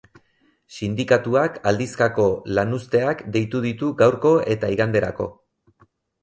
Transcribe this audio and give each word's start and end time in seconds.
Sindikatuak 0.77 1.59
aldizkako 1.71 2.25
lanuzteak 2.59 3.21
deitu 3.37 3.63
ditu 3.67 3.91
gaurko 4.01 4.33
eta 4.57 4.73
iganderako. 4.79 5.29